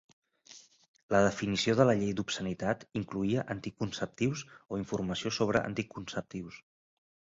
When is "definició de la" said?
1.25-1.95